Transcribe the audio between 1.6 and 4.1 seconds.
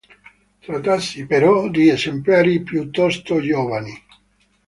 di esemplari piuttosto giovani.